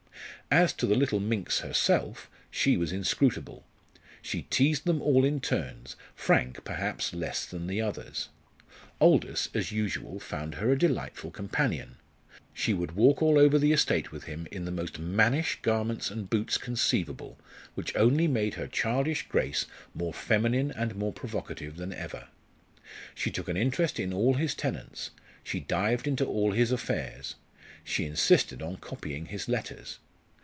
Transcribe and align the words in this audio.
As 0.53 0.73
to 0.73 0.85
the 0.85 0.95
little 0.95 1.21
minx 1.21 1.61
herself, 1.61 2.29
she 2.49 2.75
was 2.75 2.91
inscrutable. 2.91 3.63
She 4.21 4.41
teased 4.41 4.83
them 4.83 5.01
all 5.01 5.23
in 5.23 5.39
turns, 5.39 5.95
Frank, 6.13 6.65
perhaps, 6.65 7.13
less 7.13 7.45
than 7.45 7.67
the 7.67 7.79
others. 7.79 8.27
Aldous, 8.99 9.47
as 9.53 9.71
usual, 9.71 10.19
found 10.19 10.55
her 10.55 10.69
a 10.69 10.77
delightful 10.77 11.31
companion. 11.31 11.95
She 12.53 12.73
would 12.73 12.97
walk 12.97 13.21
all 13.21 13.39
over 13.39 13.57
the 13.57 13.71
estate 13.71 14.11
with 14.11 14.25
him 14.25 14.45
in 14.51 14.65
the 14.65 14.73
most 14.73 14.99
mannish 14.99 15.57
garments 15.61 16.11
and 16.11 16.29
boots 16.29 16.57
conceivable, 16.57 17.37
which 17.73 17.95
only 17.95 18.27
made 18.27 18.55
her 18.55 18.67
childish 18.67 19.27
grace 19.29 19.67
more 19.93 20.13
feminine 20.13 20.69
and 20.71 20.95
more 20.97 21.13
provocative 21.13 21.77
than 21.77 21.93
ever. 21.93 22.27
She 23.15 23.31
took 23.31 23.47
an 23.47 23.55
interest 23.55 24.01
in 24.01 24.11
all 24.11 24.33
his 24.33 24.53
tenants; 24.53 25.11
she 25.45 25.61
dived 25.61 26.09
into 26.09 26.25
all 26.25 26.51
his 26.51 26.73
affairs; 26.73 27.35
she 27.85 28.03
insisted 28.03 28.61
on 28.61 28.75
copying 28.75 29.27
his 29.27 29.47
letters. 29.47 29.99